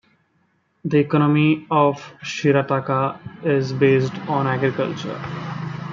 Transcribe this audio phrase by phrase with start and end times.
[0.83, 5.21] The economy of Shirataka is based on agriculture.